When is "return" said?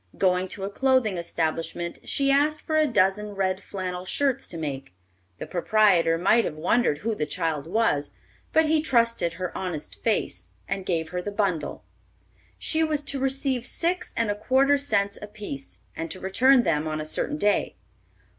16.19-16.63